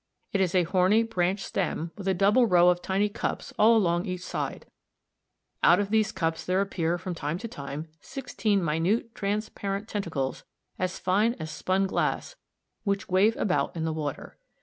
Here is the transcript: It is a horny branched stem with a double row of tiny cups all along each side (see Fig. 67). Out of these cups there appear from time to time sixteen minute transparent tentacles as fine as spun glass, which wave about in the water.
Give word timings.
It 0.33 0.41
is 0.41 0.55
a 0.55 0.63
horny 0.63 1.03
branched 1.03 1.45
stem 1.45 1.91
with 1.95 2.07
a 2.07 2.15
double 2.15 2.47
row 2.47 2.69
of 2.69 2.81
tiny 2.81 3.07
cups 3.07 3.53
all 3.59 3.77
along 3.77 4.07
each 4.07 4.23
side 4.23 4.63
(see 4.65 4.65
Fig. 4.65 5.53
67). 5.61 5.71
Out 5.73 5.79
of 5.79 5.89
these 5.91 6.11
cups 6.11 6.43
there 6.43 6.59
appear 6.59 6.97
from 6.97 7.13
time 7.13 7.37
to 7.37 7.47
time 7.47 7.87
sixteen 7.99 8.63
minute 8.65 9.13
transparent 9.13 9.87
tentacles 9.87 10.43
as 10.79 10.97
fine 10.97 11.35
as 11.35 11.51
spun 11.51 11.85
glass, 11.85 12.35
which 12.83 13.09
wave 13.09 13.37
about 13.37 13.75
in 13.75 13.85
the 13.85 13.93
water. 13.93 14.39